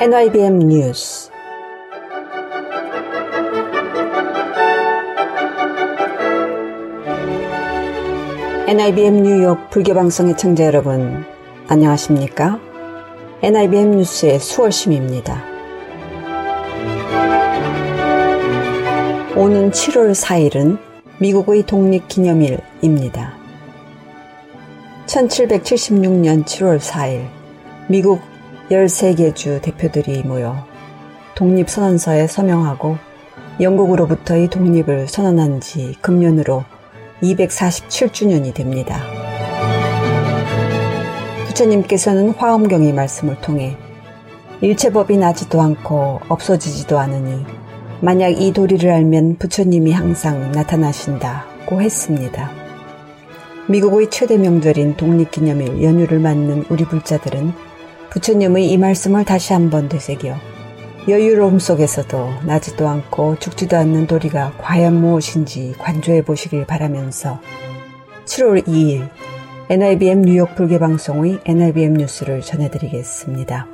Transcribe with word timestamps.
NIBM 0.00 0.58
뉴스 0.68 1.30
NIBM 8.68 9.22
뉴욕 9.22 9.68
불교방송의 9.70 10.36
청자 10.36 10.64
여러분 10.66 11.24
안녕하십니까? 11.66 12.60
NIBM 13.42 13.96
뉴스의 13.96 14.38
수월심입니다. 14.38 15.53
오는 19.36 19.72
7월 19.72 20.12
4일은 20.12 20.78
미국의 21.18 21.64
독립기념일입니다. 21.66 23.34
1776년 25.06 26.44
7월 26.44 26.78
4일 26.78 27.26
미국 27.88 28.20
13개 28.70 29.34
주 29.34 29.60
대표들이 29.60 30.22
모여 30.22 30.64
독립선언서에 31.34 32.28
서명하고 32.28 32.96
영국으로부터의 33.60 34.50
독립을 34.50 35.08
선언한 35.08 35.60
지 35.60 35.96
금년으로 36.00 36.62
247주년이 37.20 38.54
됩니다. 38.54 39.02
부처님께서는 41.48 42.30
화엄경의 42.30 42.92
말씀을 42.92 43.40
통해 43.40 43.76
일체법이 44.60 45.16
나지도 45.16 45.60
않고 45.60 46.20
없어지지도 46.28 47.00
않으니 47.00 47.63
만약 48.04 48.38
이 48.38 48.52
도리를 48.52 48.90
알면 48.90 49.36
부처님이 49.38 49.90
항상 49.92 50.52
나타나신다고 50.52 51.80
했습니다. 51.80 52.50
미국의 53.66 54.10
최대 54.10 54.36
명절인 54.36 54.98
독립기념일 54.98 55.82
연휴를 55.82 56.18
맞는 56.18 56.66
우리 56.68 56.84
불자들은 56.84 57.54
부처님의 58.10 58.70
이 58.70 58.76
말씀을 58.76 59.24
다시 59.24 59.54
한번 59.54 59.88
되새겨 59.88 60.34
여유로움 61.08 61.58
속에서도 61.58 62.28
나지도 62.44 62.86
않고 62.86 63.38
죽지도 63.38 63.78
않는 63.78 64.06
도리가 64.06 64.58
과연 64.58 65.00
무엇인지 65.00 65.74
관조해 65.78 66.20
보시길 66.26 66.66
바라면서 66.66 67.40
7월 68.26 68.66
2일 68.66 69.08
NIBM 69.70 70.20
뉴욕 70.20 70.54
불교방송의 70.54 71.40
NIBM 71.46 71.94
뉴스를 71.94 72.42
전해드리겠습니다. 72.42 73.73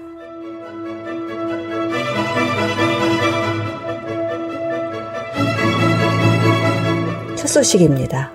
소식입니다. 7.51 8.31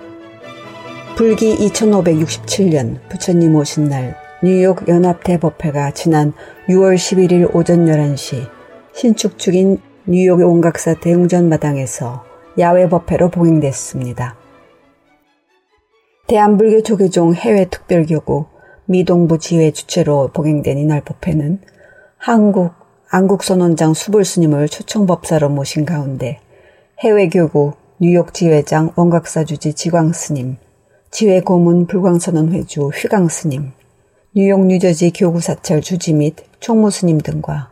불기 1.16 1.56
2567년 1.56 2.98
부처님 3.08 3.56
오신 3.56 3.88
날 3.88 4.14
뉴욕 4.42 4.86
연합대법회가 4.86 5.92
지난 5.92 6.34
6월 6.68 6.96
11일 6.96 7.54
오전 7.54 7.86
11시 7.86 8.46
신축 8.92 9.38
중인 9.38 9.80
뉴욕 10.04 10.40
온각사 10.40 11.00
대웅전 11.00 11.48
마당에서 11.48 12.26
야외 12.58 12.90
법회로 12.90 13.30
봉행됐습니다. 13.30 14.36
대한불교 16.26 16.82
조계종 16.82 17.32
해외특별교구 17.32 18.44
미동부 18.84 19.38
지회 19.38 19.70
주최로 19.70 20.28
봉행된 20.34 20.76
이날 20.76 21.00
법회는 21.00 21.62
한국 22.18 22.74
안국선원장 23.08 23.94
수불스님을 23.94 24.68
초청법사로 24.68 25.48
모신 25.48 25.86
가운데 25.86 26.38
해외교구 27.00 27.72
뉴욕 27.98 28.34
지회장 28.34 28.92
원각사 28.94 29.44
주지 29.44 29.72
지광스님, 29.72 30.58
지회 31.10 31.40
고문 31.40 31.86
불광선원 31.86 32.52
회주 32.52 32.88
휘광스님, 32.88 33.72
뉴욕 34.34 34.66
뉴저지 34.66 35.12
교구사찰 35.12 35.80
주지 35.80 36.12
및 36.12 36.36
총무스님 36.60 37.16
등과 37.16 37.70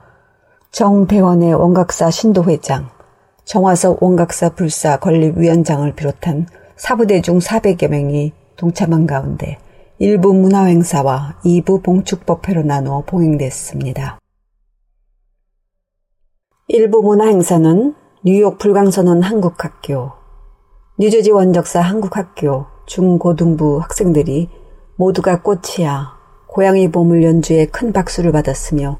정대원의 0.71 1.53
원각사 1.53 2.11
신도회장, 2.11 2.89
정화석 3.45 4.03
원각사 4.03 4.55
불사 4.55 4.97
건립위원장을 4.97 5.95
비롯한 5.95 6.47
사부대 6.77 7.21
중 7.21 7.39
400여 7.39 7.89
명이 7.89 8.33
동참한 8.57 9.07
가운데 9.07 9.59
일부 9.99 10.33
문화행사와 10.33 11.41
2부 11.45 11.83
봉축법회로 11.83 12.63
나누어 12.63 13.03
봉행됐습니다. 13.05 14.19
일부 16.69 17.03
문화행사는 17.03 18.04
뉴욕 18.27 18.57
불광선원 18.57 19.21
한국학교, 19.21 20.13
뉴저지 20.99 21.31
원적사 21.31 21.83
한국학교 21.83 22.65
중고등부 22.87 23.81
학생들이 23.83 24.49
모두가 24.97 25.43
꽃이야 25.43 26.15
고양이 26.47 26.91
보물 26.91 27.23
연주에 27.23 27.67
큰 27.67 27.93
박수를 27.93 28.33
받았으며 28.33 28.99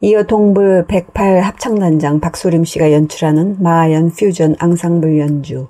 이어 0.00 0.24
동불 0.24 0.86
108 0.88 1.38
합창단장 1.38 2.18
박소림 2.18 2.64
씨가 2.64 2.90
연출하는 2.90 3.62
마하연 3.62 4.10
퓨전 4.10 4.56
앙상블 4.58 5.20
연주, 5.20 5.68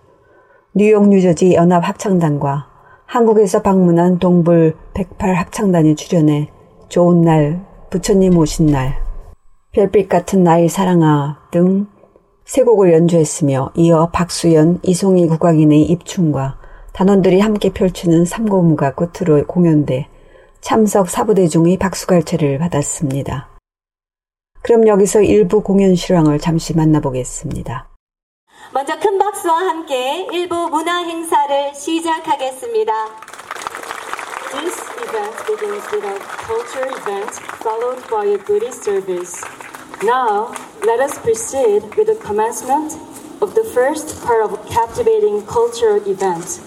뉴욕 0.72 1.10
뉴저지 1.10 1.52
연합 1.52 1.86
합창단과 1.86 2.68
한국에서 3.04 3.60
방문한 3.60 4.18
동불 4.18 4.76
108 4.94 5.34
합창단이 5.34 5.94
출연해 5.94 6.50
좋은 6.88 7.20
날, 7.20 7.66
부처님 7.90 8.38
오신 8.38 8.64
날, 8.64 8.94
별빛 9.72 10.08
같은 10.08 10.42
나의 10.42 10.70
사랑아 10.70 11.38
등 11.50 11.91
세 12.44 12.62
곡을 12.62 12.92
연주했으며 12.92 13.72
이어 13.76 14.10
박수연, 14.12 14.80
이송희 14.82 15.28
국악인의 15.28 15.82
입춘과 15.82 16.58
단원들이 16.92 17.40
함께 17.40 17.72
펼치는 17.72 18.24
삼고무가 18.24 18.94
끝으로 18.94 19.46
공연돼 19.46 20.08
참석 20.60 21.08
사부대중의 21.08 21.78
박수갈채를 21.78 22.58
받았습니다. 22.58 23.48
그럼 24.62 24.86
여기서 24.86 25.22
일부 25.22 25.62
공연 25.62 25.94
실황을 25.96 26.38
잠시 26.38 26.76
만나보겠습니다. 26.76 27.88
먼저 28.72 28.98
큰 29.00 29.18
박수와 29.18 29.54
함께 29.54 30.26
일부 30.32 30.68
문화 30.68 30.98
행사를 31.02 31.74
시작하겠습니다. 31.74 32.92
This 34.52 34.80
event 35.02 35.46
begins 35.46 35.84
with 35.92 36.06
a 36.06 36.18
culture 36.46 36.86
event 36.86 37.40
followed 37.60 38.02
by 38.08 38.26
a 38.28 38.38
Buddhist 38.38 38.84
service. 38.84 39.42
Now, 40.04 40.52
let 40.84 40.98
us 40.98 41.16
proceed 41.16 41.94
with 41.94 42.08
the 42.08 42.18
commencement 42.20 42.94
of 43.40 43.54
the 43.54 43.62
first 43.62 44.20
part 44.24 44.42
of 44.44 44.52
a 44.52 44.56
captivating 44.68 45.46
cultural 45.46 46.02
event. 46.10 46.58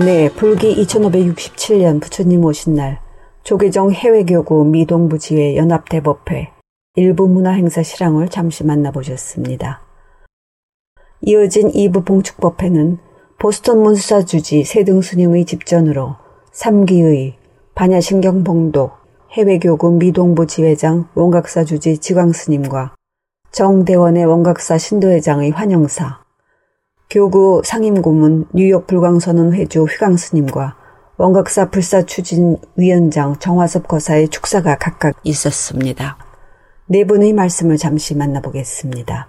네, 0.00 0.28
불기 0.28 0.76
2567년 0.76 2.00
부처님 2.00 2.44
오신 2.44 2.74
날 2.76 3.00
조계종 3.42 3.90
해외교구 3.90 4.64
미동부 4.64 5.18
지회 5.18 5.56
연합대법회 5.56 6.52
일부 6.94 7.26
문화행사 7.26 7.82
실황을 7.82 8.28
잠시 8.28 8.64
만나보셨습니다. 8.64 9.82
이어진 11.22 11.72
2부 11.72 12.06
봉축법회는 12.06 12.98
보스턴 13.40 13.82
문수사 13.82 14.24
주지 14.24 14.62
세등스님의 14.62 15.46
집전으로 15.46 16.14
3기의 16.52 17.34
반야신경 17.74 18.44
봉독 18.44 18.92
해외교구 19.32 19.90
미동부 19.94 20.46
지회장 20.46 21.08
원각사 21.16 21.64
주지 21.64 21.98
지광스님과 21.98 22.94
정대원의 23.50 24.26
원각사 24.26 24.78
신도회장의 24.78 25.50
환영사 25.50 26.27
교구 27.10 27.62
상임고문 27.64 28.48
뉴욕 28.52 28.86
불광선언 28.86 29.54
회주 29.54 29.84
휘광스님과 29.84 30.76
원각사 31.16 31.70
불사 31.70 32.02
추진 32.02 32.58
위원장 32.76 33.38
정화섭 33.38 33.88
거사의 33.88 34.28
축사가 34.28 34.76
각각 34.76 35.18
있었습니다. 35.24 36.18
네 36.84 37.06
분의 37.06 37.32
말씀을 37.32 37.78
잠시 37.78 38.14
만나보겠습니다. 38.14 39.26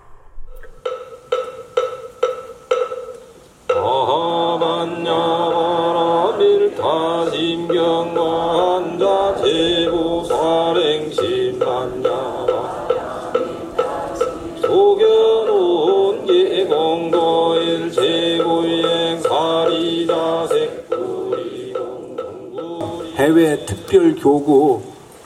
해외 23.20 23.66
특별 23.66 24.16
교구 24.16 24.82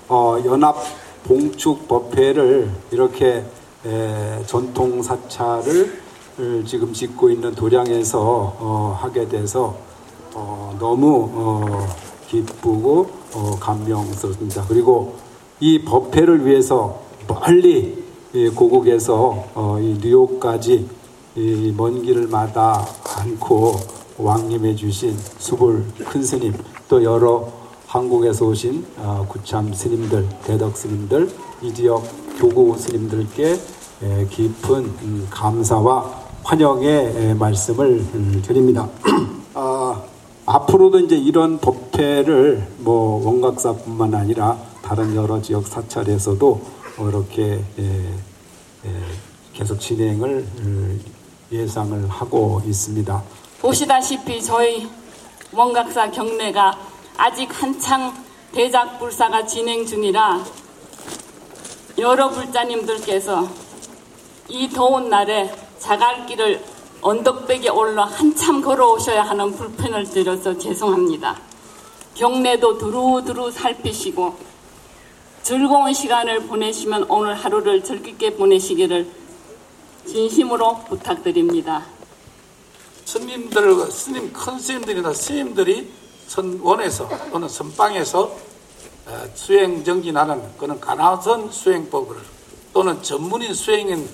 어, 0.10 0.38
연합 0.46 0.76
봉축 1.26 1.88
법회를 1.88 2.68
이렇게 2.90 3.46
에, 3.86 4.44
전통 4.48 5.04
사찰을 5.04 6.02
지금 6.66 6.92
짓고 6.92 7.30
있는 7.30 7.54
도량에서 7.54 8.20
어, 8.60 8.98
하게 9.00 9.28
돼서 9.28 9.76
어, 10.34 10.76
너무 10.80 11.30
어, 11.34 11.88
기쁘고 12.30 13.10
어, 13.36 13.58
감명스럽습니다. 13.60 14.66
그리고 14.68 15.16
이 15.60 15.84
법회를 15.84 16.48
위해서 16.48 17.00
멀리 17.28 18.04
이 18.34 18.50
고국에서 18.50 19.46
어, 19.54 19.78
이 19.80 20.00
뉴욕까지 20.02 20.90
이 21.36 21.74
먼 21.78 22.02
길을 22.02 22.28
마다 22.28 22.88
않고 23.18 23.76
왕림해 24.18 24.76
주신 24.76 25.16
수불 25.38 25.86
큰 26.06 26.24
스님 26.24 26.54
또 26.90 27.04
여러 27.04 27.63
한국에서 27.94 28.48
오신 28.48 28.88
어, 28.98 29.24
구참 29.30 29.72
스님들, 29.72 30.28
대덕 30.46 30.76
스님들, 30.76 31.30
이 31.62 31.72
지역 31.72 32.04
교구 32.40 32.76
스님들께 32.76 33.56
깊은 34.32 34.76
음, 34.84 35.28
감사와 35.30 36.24
환영의 36.44 37.36
말씀을 37.36 38.04
음, 38.16 38.42
드립니다. 38.44 38.90
아, 39.54 40.02
앞으로도 40.48 41.02
이제 41.02 41.16
이런 41.16 41.60
법회를 41.60 42.68
뭐 42.80 43.24
원각사뿐만 43.28 44.16
아니라 44.16 44.58
다른 44.82 45.16
여러 45.16 45.40
지역 45.40 45.68
사찰에서도 45.68 46.62
이렇게 46.98 47.64
계속 49.54 49.80
진행을 49.80 50.48
음, 50.62 51.02
예상을 51.52 52.10
하고 52.10 52.60
있습니다. 52.66 53.24
보시다시피 53.62 54.42
저희 54.42 54.90
원각사 55.54 56.10
경례가 56.10 56.93
아직 57.18 57.50
한창 57.52 58.14
대작 58.52 59.00
불사가 59.00 59.46
진행 59.46 59.86
중이라 59.86 60.44
여러 62.00 62.30
불자님들께서 62.30 63.48
이 64.50 64.70
더운 64.70 65.10
날에 65.10 65.54
자갈길을 65.80 66.64
언덕백에 67.02 67.70
올라 67.70 68.06
한참 68.06 68.62
걸어오셔야 68.62 69.24
하는 69.24 69.52
불편을 69.54 70.06
드려서 70.06 70.58
죄송합니다. 70.58 71.40
경례도 72.16 72.78
두루두루 72.78 73.52
살피시고 73.52 74.38
즐거운 75.42 75.94
시간을 75.94 76.48
보내시면 76.48 77.04
오늘 77.10 77.36
하루를 77.36 77.84
즐겁게 77.84 78.36
보내시기를 78.36 79.12
진심으로 80.08 80.86
부탁드립니다. 80.88 81.86
스님들, 83.06 83.92
스님, 83.92 84.32
큰 84.32 84.58
스님들이나 84.58 85.14
스님들이 85.14 85.92
선원에서 86.28 87.10
또는 87.32 87.48
선방에서 87.48 88.36
어, 89.06 89.30
수행 89.34 89.84
정진하는 89.84 90.58
그런 90.58 90.80
가나선 90.80 91.52
수행법을 91.52 92.18
또는 92.74 93.02
전문인 93.04 93.54
수행인 93.54 94.10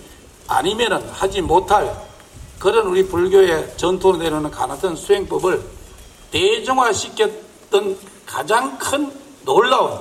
아니면은 0.48 1.08
하지 1.10 1.42
못할 1.42 1.96
그런 2.58 2.88
우리 2.88 3.08
불교의 3.08 3.78
전통으로 3.78 4.18
내려오는 4.18 4.52
가나선 4.52 4.96
수행법을 4.96 5.64
대중화시켰던 6.32 7.98
가장 8.26 8.78
큰 8.78 9.12
놀라운 9.46 10.00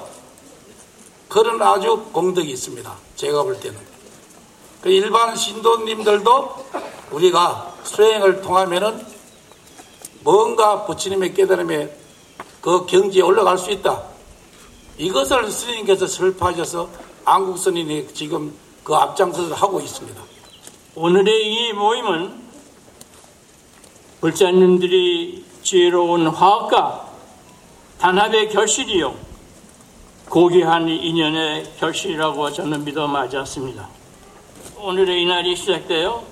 그런 1.29 1.61
아주 1.63 2.05
공덕이 2.13 2.51
있습니다. 2.51 2.93
제가 3.17 3.43
볼 3.43 3.61
때는. 3.61 3.79
그 4.81 4.89
일반 4.89 5.37
신도님들도 5.37 6.67
우리가 7.11 7.75
수행을 7.85 8.43
통하면은 8.43 9.05
뭔가 10.29 10.85
부처님의 10.85 11.33
깨달음에 11.33 11.91
그 12.61 12.85
경지에 12.85 13.23
올라갈 13.23 13.57
수 13.57 13.71
있다. 13.71 14.03
이것을 14.99 15.51
스님께서 15.51 16.07
설파하셔서 16.07 16.91
안국 17.25 17.57
스님이 17.57 18.09
지금 18.13 18.55
그 18.85 18.95
앞장서서 18.95 19.55
하고 19.55 19.81
있습니다. 19.81 20.21
오늘의 20.97 21.51
이 21.51 21.73
모임은 21.73 22.43
불자님들이 24.21 25.47
지혜로운 25.63 26.27
화학과 26.27 27.09
단합의 27.99 28.51
결실이요. 28.51 29.15
고귀한 30.29 30.91
인연의 30.91 31.73
결실이라고 31.79 32.53
저는 32.53 32.85
믿어 32.85 33.07
마지 33.07 33.39
않습니다. 33.39 33.89
오늘의 34.77 35.23
이날이 35.23 35.57
시작되어 35.57 36.23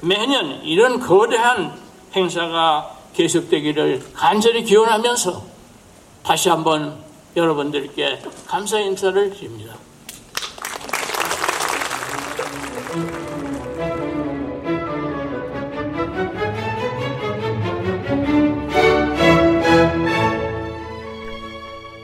매년 0.00 0.60
이런 0.64 0.98
거대한 0.98 1.80
행사가 2.16 2.93
계속되기를 3.14 4.02
간절히 4.12 4.64
기원하면서 4.64 5.42
다시 6.22 6.48
한번 6.48 6.98
여러분들께 7.36 8.20
감사 8.46 8.78
인사를 8.78 9.30
드립니다. 9.30 9.74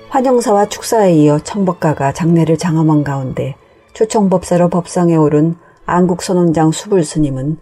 환영사와 0.08 0.68
축사에 0.68 1.14
이어 1.14 1.38
청법가가 1.38 2.12
장례를 2.12 2.58
장엄한 2.58 3.04
가운데 3.04 3.54
초청법사로 3.94 4.68
법상에 4.68 5.14
오른 5.14 5.56
안국선원장 5.86 6.72
수불스님은 6.72 7.58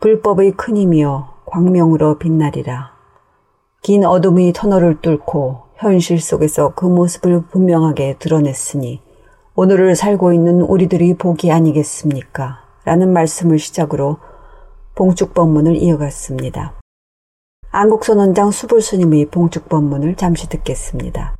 불법의 0.00 0.52
큰 0.52 0.76
힘이여 0.76 1.31
광명으로 1.52 2.16
빛나리라. 2.18 2.92
긴 3.82 4.06
어둠이 4.06 4.54
터널을 4.54 5.02
뚫고 5.02 5.64
현실 5.76 6.18
속에서 6.18 6.72
그 6.74 6.86
모습을 6.86 7.42
분명하게 7.44 8.16
드러냈으니 8.18 9.02
오늘을 9.54 9.94
살고 9.94 10.32
있는 10.32 10.62
우리들이 10.62 11.12
복이 11.12 11.52
아니겠습니까? 11.52 12.64
라는 12.84 13.12
말씀을 13.12 13.58
시작으로 13.58 14.16
봉축법문을 14.94 15.76
이어갔습니다. 15.76 16.80
안국선원장 17.70 18.50
수불스님의 18.50 19.26
봉축법문을 19.26 20.16
잠시 20.16 20.48
듣겠습니다. 20.48 21.36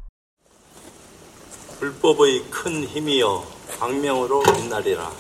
불법의 1.81 2.42
큰 2.50 2.85
힘이여 2.85 3.42
광명으로 3.81 4.42
빛나리라. 4.42 5.11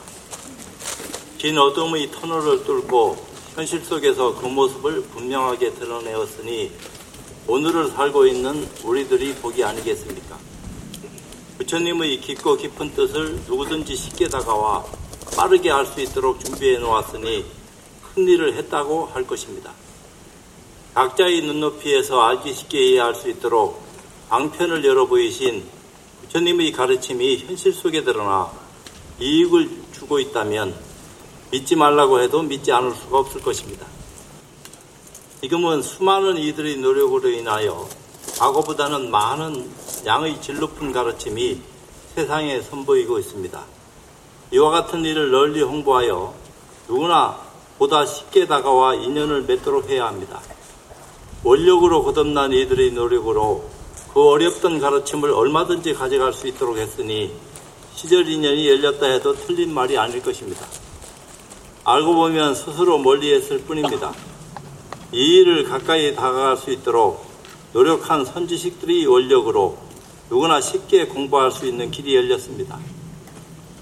긴 1.38 1.56
어둠의 1.56 2.10
터널을 2.10 2.64
뚫고 2.64 3.31
현실 3.54 3.84
속에서 3.84 4.34
그 4.34 4.46
모습을 4.46 5.02
분명하게 5.02 5.74
드러내었으니 5.74 6.72
오늘을 7.46 7.88
살고 7.88 8.26
있는 8.26 8.66
우리들이 8.82 9.34
복이 9.34 9.62
아니겠습니까? 9.62 10.38
부처님의 11.58 12.20
깊고 12.20 12.56
깊은 12.56 12.94
뜻을 12.94 13.40
누구든지 13.46 13.94
쉽게 13.94 14.28
다가와 14.28 14.86
빠르게 15.36 15.68
할수 15.68 16.00
있도록 16.00 16.42
준비해 16.42 16.78
놓았으니 16.78 17.44
큰 18.14 18.26
일을 18.26 18.54
했다고 18.54 19.06
할 19.12 19.26
것입니다. 19.26 19.72
각자의 20.94 21.42
눈높이에서 21.42 22.22
알기 22.22 22.54
쉽게 22.54 22.92
이해할 22.92 23.14
수 23.14 23.28
있도록 23.28 23.82
방편을 24.30 24.82
열어 24.82 25.06
보이신 25.06 25.62
부처님의 26.22 26.72
가르침이 26.72 27.36
현실 27.46 27.74
속에 27.74 28.02
드러나 28.02 28.50
이익을 29.20 29.68
주고 29.92 30.18
있다면 30.18 30.91
믿지 31.52 31.76
말라고 31.76 32.22
해도 32.22 32.40
믿지 32.40 32.72
않을 32.72 32.94
수가 32.94 33.18
없을 33.18 33.42
것입니다. 33.42 33.86
지금은 35.42 35.82
수많은 35.82 36.38
이들의 36.38 36.78
노력으로 36.78 37.28
인하여 37.28 37.86
과거보다는 38.38 39.10
많은 39.10 39.70
양의 40.06 40.40
질 40.40 40.58
높은 40.58 40.92
가르침이 40.92 41.60
세상에 42.14 42.62
선보이고 42.62 43.18
있습니다. 43.18 43.62
이와 44.52 44.70
같은 44.70 45.04
일을 45.04 45.30
널리 45.30 45.60
홍보하여 45.60 46.32
누구나 46.88 47.38
보다 47.78 48.06
쉽게 48.06 48.46
다가와 48.46 48.94
인연을 48.94 49.42
맺도록 49.42 49.90
해야 49.90 50.06
합니다. 50.06 50.40
원력으로 51.44 52.02
거듭난 52.02 52.54
이들의 52.54 52.92
노력으로 52.92 53.68
그 54.14 54.26
어렵던 54.26 54.80
가르침을 54.80 55.30
얼마든지 55.30 55.92
가져갈 55.92 56.32
수 56.32 56.46
있도록 56.46 56.78
했으니 56.78 57.30
시절 57.94 58.26
인연이 58.26 58.70
열렸다 58.70 59.04
해도 59.04 59.34
틀린 59.34 59.74
말이 59.74 59.98
아닐 59.98 60.22
것입니다. 60.22 60.66
알고 61.84 62.14
보면 62.14 62.54
스스로 62.54 62.98
멀리 62.98 63.34
했을 63.34 63.58
뿐입니다. 63.62 64.14
이 65.10 65.38
일을 65.38 65.64
가까이 65.64 66.14
다가갈 66.14 66.56
수 66.56 66.70
있도록 66.70 67.26
노력한 67.72 68.24
선지식들이 68.24 69.04
원력으로 69.06 69.76
누구나 70.30 70.60
쉽게 70.60 71.06
공부할 71.06 71.50
수 71.50 71.66
있는 71.66 71.90
길이 71.90 72.14
열렸습니다. 72.14 72.78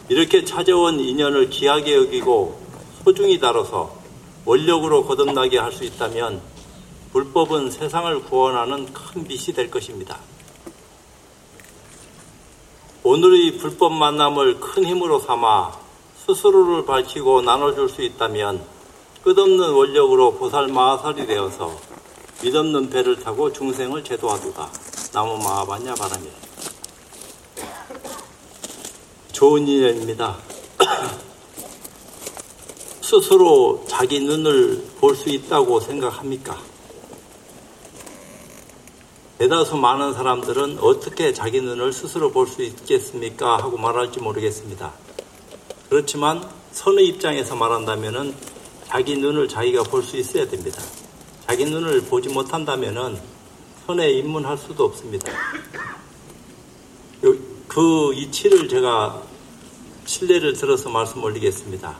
이렇게 0.08 0.44
찾아온 0.44 0.98
인연을 0.98 1.50
귀하게 1.50 1.96
여기고 1.96 2.58
소중히 3.04 3.38
다뤄서 3.38 3.94
원력으로 4.46 5.04
거듭나게 5.04 5.58
할 5.58 5.70
수 5.70 5.84
있다면 5.84 6.40
불법은 7.12 7.70
세상을 7.70 8.22
구원하는 8.22 8.90
큰 8.94 9.26
빛이 9.26 9.54
될 9.54 9.70
것입니다. 9.70 10.18
오늘의 13.02 13.58
불법 13.58 13.92
만남을 13.92 14.58
큰 14.60 14.84
힘으로 14.84 15.20
삼아 15.20 15.79
스스로를 16.34 16.86
밝히고 16.86 17.42
나눠줄 17.42 17.88
수 17.88 18.02
있다면 18.02 18.64
끝없는 19.24 19.72
원력으로 19.72 20.34
보살 20.34 20.68
마하살이 20.68 21.26
되어서 21.26 21.76
믿없는 22.42 22.88
배를 22.88 23.20
타고 23.20 23.52
중생을 23.52 24.04
제도하두다. 24.04 24.70
나무 25.12 25.36
마하바냐 25.38 25.94
바람이 25.94 26.28
좋은 29.32 29.66
인연입니다. 29.66 30.36
스스로 33.02 33.84
자기 33.88 34.20
눈을 34.20 34.84
볼 35.00 35.16
수 35.16 35.28
있다고 35.28 35.80
생각합니까? 35.80 36.56
대다수 39.38 39.76
많은 39.76 40.14
사람들은 40.14 40.78
어떻게 40.80 41.32
자기 41.32 41.60
눈을 41.60 41.92
스스로 41.92 42.30
볼 42.30 42.46
수 42.46 42.62
있겠습니까? 42.62 43.56
하고 43.56 43.76
말할지 43.76 44.20
모르겠습니다. 44.20 44.92
그렇지만 45.90 46.48
선의 46.70 47.08
입장에서 47.08 47.56
말한다면 47.56 48.32
자기 48.86 49.16
눈을 49.16 49.48
자기가 49.48 49.82
볼 49.82 50.04
수 50.04 50.16
있어야 50.16 50.48
됩니다. 50.48 50.80
자기 51.48 51.64
눈을 51.64 52.02
보지 52.02 52.28
못한다면 52.28 53.20
선에 53.86 54.08
입문할 54.12 54.56
수도 54.56 54.84
없습니다. 54.84 55.32
그 57.66 58.14
이치를 58.14 58.68
제가 58.68 59.20
신뢰를 60.06 60.52
들어서 60.52 60.88
말씀 60.88 61.22
올리겠습니다. 61.24 61.98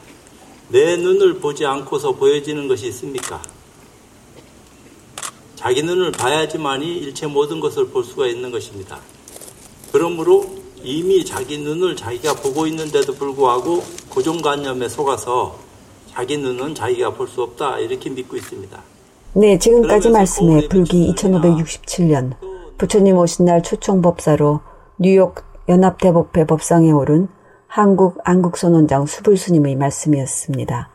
내 0.68 0.97
눈을 0.97 1.40
보지 1.40 1.66
않고서 1.66 2.12
보여지는 2.12 2.68
것이 2.68 2.87
있습니까? 2.88 3.42
자기 5.56 5.82
눈을 5.82 6.12
봐야지만이 6.12 6.97
일체 6.99 7.26
모든 7.26 7.59
것을 7.59 7.88
볼 7.88 8.04
수가 8.04 8.28
있는 8.28 8.52
것입니다. 8.52 9.00
그러므로 9.90 10.60
이미 10.82 11.25
자기 11.25 11.58
눈을 11.58 11.96
자기가 11.96 12.34
보고 12.34 12.66
있는데도 12.66 13.14
불구하고 13.14 13.82
고정관념에 14.10 14.88
속아서 14.88 15.56
자기 16.10 16.37
눈은 16.38 16.75
자기가 16.75 17.14
볼 17.14 17.28
수 17.28 17.42
없다 17.42 17.78
이렇게 17.78 18.10
믿고 18.10 18.37
있습니다. 18.37 18.78
네, 19.34 19.58
지금까지 19.58 20.10
말씀에 20.10 20.68
불기 20.68 21.12
2567년 21.14 22.32
부처님 22.78 23.16
오신 23.16 23.44
날 23.44 23.62
초청법사로 23.62 24.60
뉴욕 24.99 25.37
연합대법회 25.68 26.46
법상에 26.46 26.90
오른 26.90 27.28
한국 27.68 28.18
안국선원장 28.25 29.06
수불스님의 29.06 29.76
말씀이었습니다. 29.76 30.90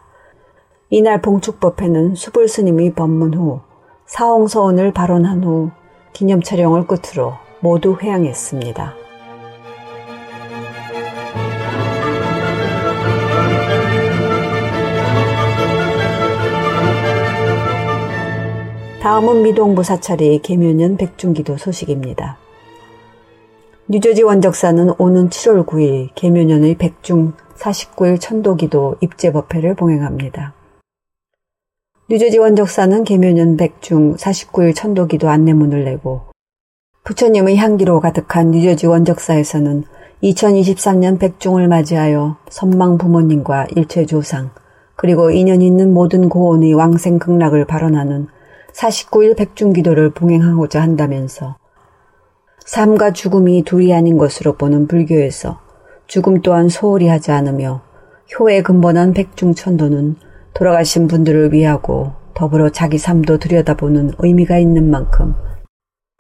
이날 0.90 1.22
봉축법회는 1.22 2.16
수불스님의 2.16 2.94
법문 2.96 3.34
후 3.36 3.62
사홍서원을 4.08 4.92
발언한 4.92 5.44
후 5.44 5.72
기념 6.12 6.42
촬영을 6.42 6.86
끝으로 6.88 7.34
모두 7.62 7.98
회양했습니다. 8.02 9.05
다음은 19.06 19.44
미동 19.44 19.76
부 19.76 19.84
사찰의 19.84 20.40
계묘년 20.40 20.98
백중기도 20.98 21.58
소식입니다. 21.58 22.40
뉴저지 23.88 24.24
원적사는 24.24 24.94
오는 24.98 25.30
7월 25.30 25.64
9일 25.64 26.10
계묘년의 26.16 26.80
백중 26.80 27.34
49일 27.56 28.20
천도기도 28.20 28.96
입제법회를 29.02 29.76
봉행합니다. 29.76 30.56
뉴저지 32.10 32.40
원적사는 32.40 33.04
개묘년 33.04 33.58
백중 33.58 34.16
49일 34.16 34.74
천도기도 34.74 35.30
안내문을 35.30 35.84
내고 35.84 36.22
부처님의 37.04 37.58
향기로 37.58 38.00
가득한 38.00 38.50
뉴저지 38.50 38.88
원적사에서는 38.88 39.84
2023년 40.24 41.20
백중을 41.20 41.68
맞이하여 41.68 42.38
선망 42.50 42.98
부모님과 42.98 43.68
일체 43.76 44.08
조상 44.08 44.50
그리고 44.96 45.30
인연 45.30 45.62
있는 45.62 45.94
모든 45.94 46.28
고원의 46.28 46.74
왕생 46.74 47.20
극락을 47.20 47.66
발언하는 47.66 48.30
49일 48.76 49.38
백중기도를 49.38 50.12
봉행하고자 50.12 50.82
한다면서 50.82 51.58
삶과 52.66 53.14
죽음이 53.14 53.64
둘이 53.64 53.94
아닌 53.94 54.18
것으로 54.18 54.54
보는 54.54 54.88
불교에서 54.88 55.62
죽음 56.08 56.42
또한 56.42 56.68
소홀히 56.68 57.08
하지 57.08 57.32
않으며 57.32 57.82
효에 58.38 58.62
근본한 58.62 59.14
백중천도는 59.14 60.16
돌아가신 60.54 61.08
분들을 61.08 61.54
위하고 61.54 62.14
더불어 62.34 62.70
자기 62.70 62.98
삶도 62.98 63.38
들여다보는 63.38 64.12
의미가 64.18 64.58
있는 64.58 64.90
만큼 64.90 65.36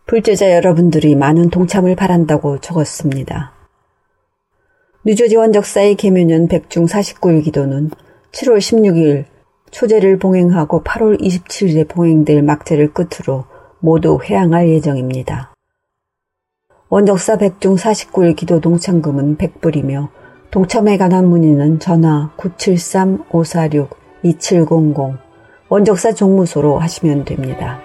불제자 0.07 0.53
여러분들이 0.53 1.15
많은 1.15 1.49
동참을 1.49 1.95
바란다고 1.95 2.59
적었습니다. 2.59 3.53
뉴저지 5.03 5.35
원적사의 5.35 5.95
계묘년 5.95 6.47
백중 6.47 6.85
49일 6.85 7.43
기도는 7.43 7.89
7월 8.31 8.57
16일 8.59 9.25
초제를 9.75 10.19
봉행하고 10.19 10.83
8월 10.83 11.19
27일에 11.19 11.89
봉행될 11.89 12.41
막제를 12.43 12.93
끝으로 12.93 13.43
모두 13.79 14.17
회항할 14.23 14.69
예정입니다. 14.69 15.53
원적사 16.87 17.37
백중 17.37 17.75
49일 17.75 18.37
기도 18.37 18.61
동참금은 18.61 19.35
100불이며 19.35 20.07
동참에 20.49 20.97
관한 20.97 21.27
문의는 21.27 21.79
전화 21.79 22.31
973-546 22.37 23.89
2700 24.23 25.19
원적사 25.67 26.13
종무소로 26.13 26.79
하시면 26.79 27.25
됩니다. 27.25 27.81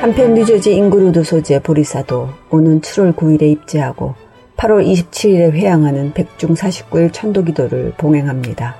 한편 0.00 0.34
뉴저지 0.34 0.76
인구루드 0.76 1.24
소재 1.24 1.60
보리사도 1.60 2.28
오는 2.50 2.80
7월 2.80 3.16
9일에 3.16 3.50
입제하고 3.50 4.27
8월 4.58 4.86
27일에 4.86 5.52
회양하는 5.52 6.12
백중 6.14 6.54
49일 6.54 7.12
천도기도를 7.12 7.92
봉행합니다. 7.96 8.74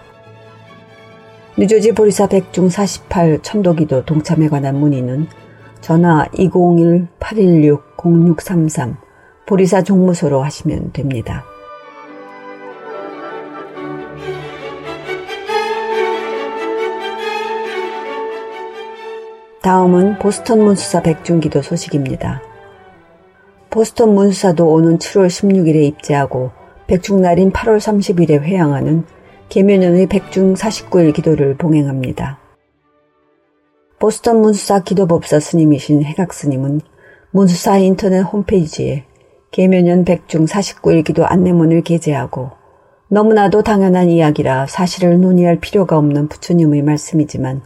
뉴저지 1.56 1.92
보리사 1.92 2.26
백중 2.26 2.68
48 2.68 3.38
천도기도 3.42 4.04
동참에 4.04 4.49
관한 4.49 4.75
문의는 4.76 5.28
전화 5.80 6.26
201-816-0633 6.35 8.97
보리사 9.47 9.85
종무소로 9.85 10.42
하시면 10.42 10.92
됩니다. 10.92 11.44
다음은 19.62 20.18
보스턴 20.18 20.64
문수사 20.64 21.02
백중기도 21.02 21.62
소식입니다. 21.62 22.48
보스턴 23.70 24.14
문수사도 24.14 24.66
오는 24.66 24.98
7월 24.98 25.26
16일에 25.26 25.82
입제하고 25.84 26.50
백중날인 26.87 27.52
8월 27.52 27.78
30일에 27.78 28.40
회양하는 28.40 29.04
계면연의 29.50 30.06
백중 30.06 30.54
49일 30.54 31.12
기도를 31.14 31.56
봉행합니다. 31.56 32.38
보스턴 33.98 34.40
문수사 34.40 34.84
기도법사 34.84 35.40
스님이신 35.40 36.02
해각 36.02 36.32
스님은 36.32 36.80
문수사 37.30 37.76
인터넷 37.78 38.20
홈페이지에 38.20 39.04
계면연 39.50 40.04
백중 40.04 40.46
49일 40.46 41.04
기도 41.04 41.26
안내문을 41.26 41.82
게재하고 41.82 42.50
너무나도 43.08 43.62
당연한 43.62 44.08
이야기라 44.08 44.66
사실을 44.66 45.20
논의할 45.20 45.58
필요가 45.60 45.98
없는 45.98 46.28
부처님의 46.28 46.82
말씀이지만 46.82 47.62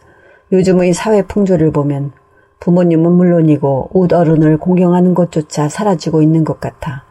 요즘의 0.52 0.94
사회 0.94 1.22
풍조를 1.22 1.70
보면 1.72 2.12
부모님은 2.62 3.10
물론이고 3.10 3.90
옷 3.92 4.12
어른을 4.12 4.58
공경하는 4.58 5.14
것조차 5.14 5.68
사라지고 5.68 6.22
있는 6.22 6.44
것 6.44 6.60
같아 6.60 7.02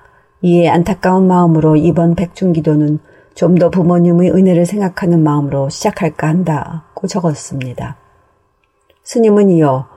이에 0.41 0.69
안타까운 0.69 1.27
마음으로 1.27 1.75
이번 1.75 2.15
백중기도는 2.15 2.99
좀 3.35 3.55
더 3.55 3.69
부모님의 3.69 4.31
은혜를 4.31 4.65
생각하는 4.65 5.21
마음으로 5.23 5.67
시작할까 5.69 6.27
한다고 6.27 7.07
적었습니다. 7.07 7.97
스님은 9.03 9.49
이어 9.49 9.87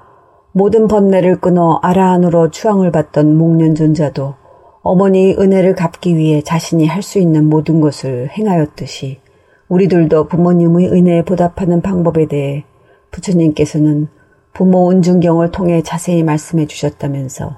모든 0.52 0.88
번뇌를 0.88 1.40
끊어 1.40 1.78
아라한으로 1.82 2.50
추앙을 2.50 2.90
받던 2.90 3.36
목련존자도 3.36 4.34
어머니의 4.82 5.36
은혜를 5.38 5.76
갚기 5.76 6.16
위해 6.16 6.42
자신이 6.42 6.86
할 6.86 7.02
수 7.02 7.20
있는 7.20 7.48
모든 7.48 7.80
것을 7.80 8.28
행하였듯이 8.30 9.20
우리들도 9.68 10.26
부모님의 10.26 10.88
은혜에 10.90 11.22
보답하는 11.22 11.80
방법에 11.80 12.26
대해 12.26 12.64
부처님께서는 13.12 14.08
부모 14.54 14.92
은중경을 14.92 15.50
통해 15.50 15.82
자세히 15.82 16.22
말씀해 16.22 16.66
주셨다면서 16.66 17.56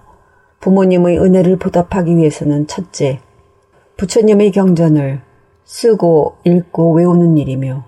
부모님의 0.61 1.19
은혜를 1.19 1.59
보답하기 1.59 2.17
위해서는 2.17 2.67
첫째, 2.67 3.21
부처님의 3.99 4.51
경전을 4.53 5.21
쓰고 5.65 6.37
읽고 6.45 6.95
외우는 6.95 7.37
일이며 7.37 7.85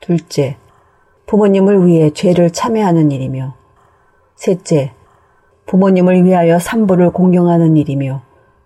둘째, 0.00 0.56
부모님을 1.26 1.86
위해 1.86 2.10
죄를 2.10 2.50
참회하는 2.50 3.12
일이며 3.12 3.54
셋째, 4.34 4.92
부모님을 5.66 6.24
위하여 6.24 6.58
삼보를 6.58 7.12
공경하는 7.12 7.76
일이며 7.76 8.22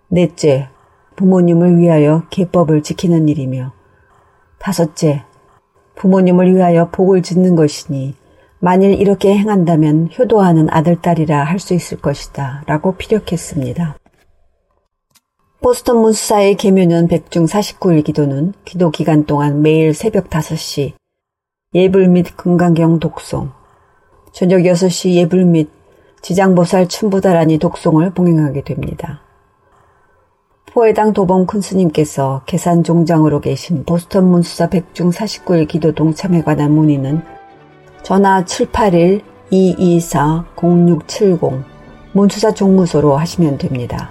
넷째, 0.07 0.69
부모님을 1.15 1.77
위하여 1.77 2.23
계법을 2.31 2.81
지키는 2.81 3.29
일이며 3.29 3.73
다섯째, 4.57 5.23
부모님을 5.93 6.55
위하여 6.55 6.89
복을 6.89 7.21
짓는 7.21 7.55
것이니 7.55 8.15
만일 8.59 8.99
이렇게 8.99 9.37
행한다면 9.37 10.09
효도하는 10.17 10.67
아들딸이라 10.69 11.43
할 11.43 11.59
수 11.59 11.73
있을 11.73 11.99
것이다 11.99 12.63
라고 12.65 12.95
피력했습니다. 12.95 13.97
보스턴 15.61 15.97
문수사의 15.97 16.55
계묘년 16.55 17.07
백중 17.07 17.45
49일 17.45 18.03
기도는 18.03 18.53
기도 18.63 18.89
기간 18.91 19.25
동안 19.25 19.61
매일 19.61 19.93
새벽 19.93 20.29
5시 20.29 20.93
예불 21.73 22.07
및 22.07 22.37
금강경 22.37 22.99
독송, 22.99 23.51
저녁 24.31 24.59
6시 24.59 25.13
예불 25.15 25.45
및 25.45 25.69
지장보살 26.21 26.87
춘부다라니 26.87 27.57
독송을 27.57 28.11
봉행하게 28.11 28.63
됩니다. 28.63 29.21
포해당 30.67 31.13
도범 31.13 31.47
큰 31.47 31.59
스님께서 31.61 32.43
계산 32.45 32.83
종장으로 32.83 33.41
계신 33.41 33.83
보스턴 33.83 34.25
문수사 34.29 34.69
백중 34.69 35.09
49일 35.09 35.67
기도 35.67 35.91
동참에 35.93 36.43
관한 36.43 36.71
문의는 36.71 37.36
전화 38.07 38.41
781-224-0670 39.51 41.63
문수사 42.13 42.53
종무소로 42.53 43.17
하시면 43.17 43.57
됩니다. 43.57 44.09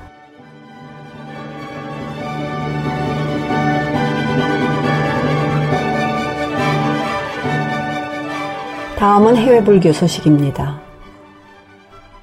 다음은 8.99 9.39
해외 9.39 9.65
불교 9.65 9.95
소식입니다. 9.95 10.78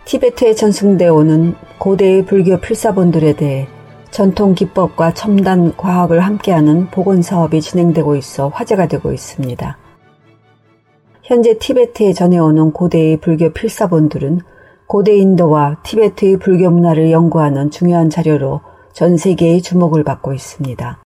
티베트에 0.06 0.54
전승되어 0.54 1.12
오는 1.12 1.56
고대의 1.80 2.28
불교 2.28 2.60
필사본들에 2.60 3.34
대해 3.34 3.68
전통 4.12 4.54
기법과 4.54 5.16
첨단 5.16 5.76
과학을 5.76 6.20
함께하는 6.20 6.92
복원 6.92 7.24
사업이 7.24 7.62
진행되고 7.62 8.16
있어 8.16 8.50
화제가 8.50 8.88
되고 8.88 9.12
있습니다. 9.12 9.80
현재 11.24 11.58
티베트에 11.58 12.12
전해오는 12.12 12.74
고대의 12.74 13.18
불교 13.22 13.54
필사본들은 13.54 14.42
고대 14.88 15.16
인도와 15.16 15.78
티베트의 15.84 16.38
불교 16.38 16.70
문화를 16.70 17.12
연구하는 17.12 17.72
중요한 17.72 18.10
자료로 18.10 18.60
전 18.92 19.16
세계의 19.16 19.62
주목을 19.62 20.04
받고 20.04 20.34
있습니다. 20.34 21.02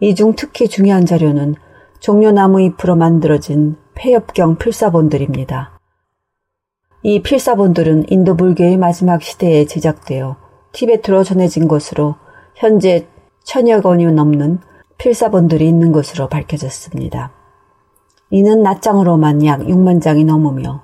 이 0.00 0.14
중 0.14 0.34
특히 0.36 0.68
중요한 0.68 1.06
자료는 1.06 1.56
종려나무 1.98 2.60
잎으로 2.62 2.94
만들어진 2.94 3.76
폐엽경 3.94 4.58
필사본들입니다. 4.58 5.76
이 7.02 7.20
필사본들은 7.20 8.06
인도 8.10 8.36
불교의 8.36 8.76
마지막 8.76 9.22
시대에 9.22 9.66
제작되어 9.66 10.36
티베트로 10.72 11.24
전해진 11.24 11.66
것으로 11.66 12.14
현재 12.54 13.08
천여 13.44 13.80
건이 13.80 14.06
넘는 14.06 14.60
필사본들이 14.98 15.68
있는 15.68 15.90
것으로 15.90 16.28
밝혀졌습니다. 16.28 17.32
이는 18.30 18.62
낱장으로만 18.62 19.44
약 19.44 19.60
6만 19.60 20.00
장이 20.02 20.24
넘으며 20.24 20.82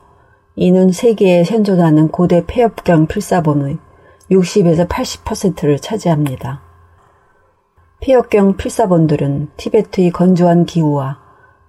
이는 0.57 0.93
세계에 0.93 1.45
현존하는 1.45 2.09
고대 2.09 2.45
폐엽경 2.47 3.07
필사본의 3.07 3.79
60에서 4.31 4.89
80%를 4.89 5.79
차지합니다. 5.79 6.63
폐엽경 8.01 8.57
필사본들은 8.57 9.49
티베트의 9.57 10.11
건조한 10.11 10.65
기후와 10.65 11.19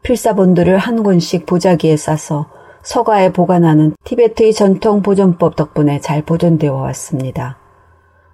필사본들을 0.04 0.78
한 0.78 1.04
권씩 1.04 1.46
보자기에 1.46 1.98
싸서 1.98 2.48
서가에 2.84 3.32
보관하는 3.32 3.94
티베트의 4.04 4.54
전통 4.54 5.02
보존법 5.02 5.56
덕분에 5.56 6.00
잘 6.00 6.24
보존되어 6.24 6.74
왔습니다. 6.74 7.58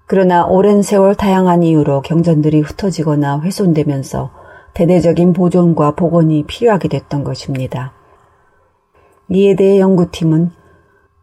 그러나 0.05 0.45
오랜 0.45 0.81
세월 0.81 1.15
다양한 1.15 1.63
이유로 1.63 2.01
경전들이 2.01 2.61
흩어지거나 2.61 3.41
훼손되면서 3.41 4.31
대대적인 4.77 5.33
보존과 5.33 5.95
복원이 5.95 6.43
필요하게 6.43 6.87
됐던 6.89 7.23
것입니다. 7.23 7.93
이에 9.27 9.55
대해 9.55 9.79
연구팀은 9.79 10.51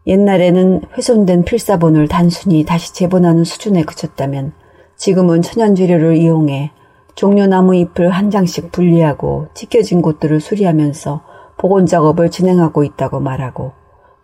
옛날에는 0.07 0.81
훼손된 0.97 1.45
필사본을 1.45 2.09
단순히 2.09 2.65
다시 2.65 2.93
재본하는 2.93 3.45
수준에 3.45 3.83
그쳤다면 3.83 4.51
지금은 4.97 5.41
천연재료를 5.41 6.17
이용해 6.17 6.71
종려나무 7.15 7.75
잎을 7.75 8.09
한 8.09 8.29
장씩 8.29 8.73
분리하고 8.73 9.47
찢겨진 9.53 10.01
곳들을 10.01 10.41
수리하면서 10.41 11.21
복원 11.57 11.85
작업을 11.85 12.29
진행하고 12.31 12.83
있다고 12.83 13.21
말하고 13.21 13.71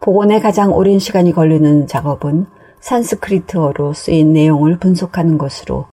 복원에 0.02 0.42
가장 0.42 0.76
오랜 0.76 1.00
시간이 1.00 1.32
걸리는 1.32 1.88
작업은 1.88 2.48
산스크리트어로 2.82 3.94
쓰인 3.94 4.34
내용을 4.34 4.78
분석하는 4.78 5.38
것으로 5.38 5.86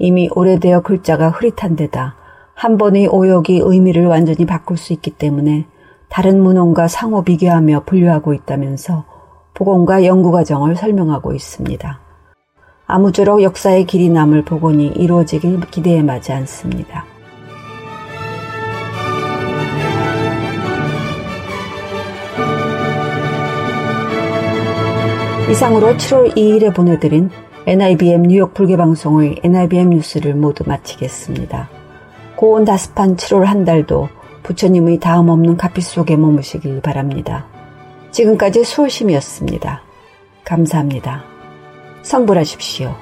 이미 0.00 0.28
오래되어 0.34 0.80
글자가 0.80 1.30
흐릿한 1.30 1.76
데다 1.76 2.23
한 2.54 2.78
번의 2.78 3.08
오역이 3.08 3.60
의미를 3.62 4.06
완전히 4.06 4.46
바꿀 4.46 4.76
수 4.76 4.92
있기 4.92 5.10
때문에 5.10 5.66
다른 6.08 6.42
문헌과 6.42 6.88
상호 6.88 7.22
비교하며 7.22 7.84
분류하고 7.86 8.34
있다면서 8.34 9.04
복원과 9.54 10.04
연구 10.04 10.30
과정을 10.30 10.76
설명하고 10.76 11.32
있습니다. 11.32 12.00
아무쪼록 12.86 13.42
역사의 13.42 13.86
길이 13.86 14.08
남을 14.08 14.44
복원이 14.44 14.88
이루어지길 14.88 15.60
기대에 15.70 16.02
마지 16.02 16.32
않습니다. 16.32 17.04
이상으로 25.50 25.96
7월 25.96 26.34
2일에 26.36 26.74
보내드린 26.74 27.30
NIBM 27.66 28.22
뉴욕 28.22 28.54
불교방송의 28.54 29.40
NIBM 29.42 29.90
뉴스를 29.90 30.34
모두 30.34 30.64
마치겠습니다. 30.66 31.73
고온 32.44 32.66
다습한 32.66 33.16
7월 33.16 33.44
한 33.44 33.64
달도 33.64 34.10
부처님의 34.42 35.00
다음 35.00 35.30
없는 35.30 35.56
가피 35.56 35.80
속에 35.80 36.14
머무시길 36.14 36.82
바랍니다. 36.82 37.46
지금까지 38.10 38.64
수월심이었습니다. 38.64 39.80
감사합니다. 40.44 41.24
성불하십시오. 42.02 42.94